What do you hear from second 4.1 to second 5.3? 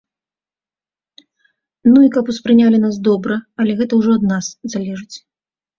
ад нас залежыць.